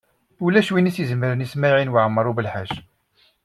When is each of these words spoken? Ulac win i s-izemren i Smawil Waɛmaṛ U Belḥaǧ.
Ulac 0.45 0.69
win 0.73 0.89
i 0.89 0.91
s-izemren 0.95 1.43
i 1.45 1.47
Smawil 1.51 1.93
Waɛmaṛ 1.93 2.25
U 2.31 2.33
Belḥaǧ. 2.37 2.71